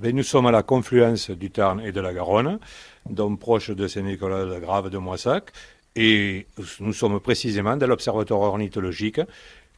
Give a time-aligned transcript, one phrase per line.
[0.00, 2.60] Eh nous sommes à la confluence du Tarn et de la Garonne,
[3.10, 5.50] donc proche de Saint-Nicolas de Grave de Moissac,
[5.96, 6.46] et
[6.78, 9.20] nous sommes précisément dans l'observatoire ornithologique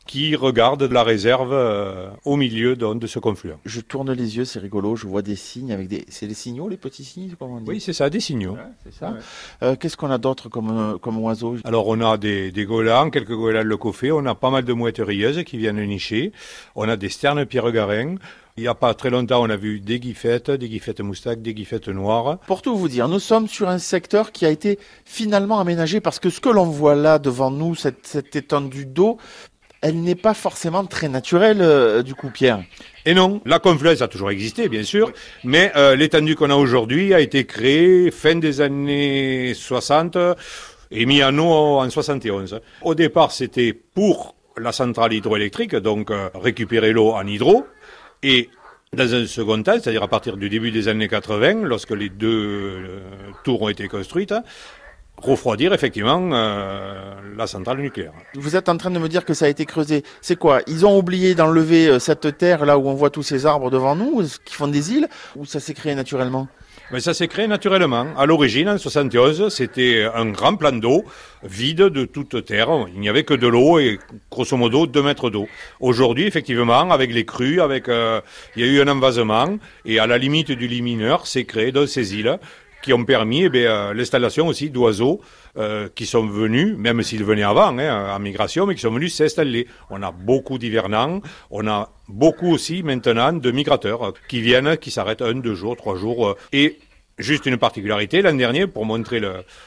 [0.07, 3.55] qui regarde la réserve euh, au milieu de, ce confluent.
[3.65, 6.05] Je tourne les yeux, c'est rigolo, je vois des signes avec des...
[6.09, 7.71] C'est des signaux, les petits signes comment on dit?
[7.71, 8.57] Oui, c'est ça, des signaux.
[8.85, 9.15] c'est ça.
[9.63, 13.09] Euh, qu'est-ce qu'on a d'autre comme, euh, comme oiseaux Alors on a des, des goélands,
[13.11, 16.33] quelques goélands le coffet, on a pas mal de mouettes rieuses qui viennent nicher,
[16.75, 18.17] on a des sternes pierre-garin,
[18.57, 21.55] il n'y a pas très longtemps, on a vu des guiffettes, des guiffettes moustaques, des
[21.55, 22.39] guiffettes noires.
[22.47, 26.19] Pour tout vous dire, nous sommes sur un secteur qui a été finalement aménagé parce
[26.19, 29.19] que ce que l'on voit là devant nous, cette, cette étendue d'eau,
[29.83, 32.63] elle n'est pas forcément très naturelle, euh, du coup, Pierre.
[33.07, 35.11] Et non, la confluence a toujours existé, bien sûr,
[35.43, 40.19] mais euh, l'étendue qu'on a aujourd'hui a été créée fin des années 60
[40.91, 42.61] et mis en eau en 71.
[42.83, 47.65] Au départ, c'était pour la centrale hydroélectrique, donc euh, récupérer l'eau en hydro,
[48.23, 48.51] et
[48.97, 53.03] dans un second temps, c'est-à-dire à partir du début des années 80, lorsque les deux
[53.45, 54.35] tours ont été construites,
[55.21, 58.13] refroidir effectivement euh, la centrale nucléaire.
[58.35, 60.03] Vous êtes en train de me dire que ça a été creusé.
[60.21, 60.61] C'est quoi?
[60.67, 63.95] Ils ont oublié d'enlever euh, cette terre là où on voit tous ces arbres devant
[63.95, 66.49] nous, qui font des îles, ou ça s'est créé naturellement?
[66.93, 68.07] Mais ça s'est créé naturellement.
[68.17, 71.05] À l'origine, en 71, c'était un grand plan d'eau
[71.43, 72.69] vide de toute terre.
[72.95, 73.99] Il n'y avait que de l'eau et
[74.31, 75.49] grosso modo deux mètres d'eau.
[75.81, 78.21] Aujourd'hui, effectivement, avec les crues, avec, euh,
[78.57, 81.87] il y a eu un envasement et à la limite du limineur, s'est créé dans
[81.87, 82.39] ces îles
[82.83, 85.21] qui ont permis eh euh, l'installation aussi d'oiseaux
[85.57, 89.15] euh, qui sont venus, même s'ils venaient avant, hein, en migration, mais qui sont venus
[89.15, 89.67] s'installer.
[89.91, 94.91] On a beaucoup d'hivernants, on a beaucoup aussi maintenant de migrateurs euh, qui viennent, qui
[94.91, 96.37] s'arrêtent un, deux jours, trois jours.
[96.53, 96.79] et
[97.21, 99.21] Juste une particularité, l'an dernier, pour montrer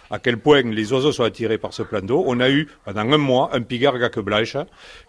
[0.10, 3.02] à quel point les oiseaux sont attirés par ce plan d'eau, on a eu pendant
[3.02, 4.58] un mois un pigar gacqueblache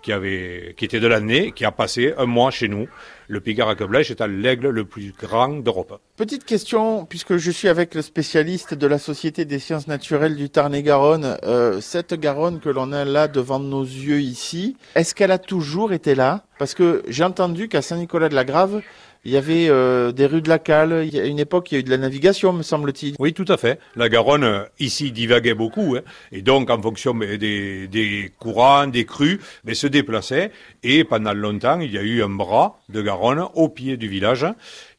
[0.03, 2.87] qui était de l'année, qui a passé un mois chez nous.
[3.29, 5.99] Le pigar gacqueblache est l'aigle le plus grand d'Europe.
[6.17, 10.51] Petite question, puisque je suis avec le spécialiste de la Société des sciences naturelles du
[10.51, 15.39] Tarn-et-Garonne, euh, cette Garonne que l'on a là devant nos yeux ici, est-ce qu'elle a
[15.39, 16.45] toujours été là?
[16.59, 18.83] Parce que j'ai entendu qu'à Saint-Nicolas-de-la-Grave,
[19.25, 21.05] il y avait euh, des rues de la Cale.
[21.07, 23.15] Il y a une époque, il y a eu de la navigation, me semble-t-il.
[23.19, 23.79] Oui, tout à fait.
[23.97, 25.97] La Garonne, euh, ici, divaguait beaucoup.
[25.97, 26.03] Hein,
[26.33, 30.53] et donc, en fonction des, des courants, des crues, mais se déplaçait.
[30.83, 34.47] Et pendant longtemps, il y a eu un bras de Garonne au pied du village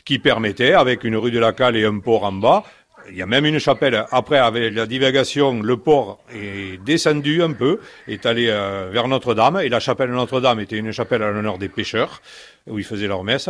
[0.05, 2.63] qui permettait, avec une rue de la Cale et un port en bas,
[3.09, 4.05] il y a même une chapelle.
[4.11, 9.61] Après, avec la divagation, le port est descendu un peu, est allé euh, vers Notre-Dame,
[9.63, 12.21] et la chapelle Notre-Dame était une chapelle à l'honneur des pêcheurs,
[12.67, 13.49] où ils faisaient leur messe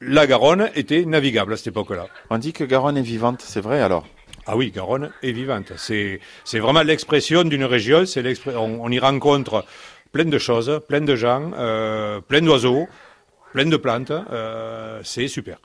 [0.00, 2.08] la Garonne était navigable à cette époque-là.
[2.30, 4.06] On dit que Garonne est vivante, c'est vrai alors
[4.46, 5.72] ah oui, Garonne est vivante.
[5.76, 6.18] C'est,
[6.54, 8.06] vraiment l'expression d'une région.
[8.06, 9.64] C'est on, on, y rencontre
[10.12, 12.88] plein de choses, plein de gens, euh, plein d'oiseaux,
[13.52, 14.10] plein de plantes.
[14.10, 15.58] Euh, c'est super.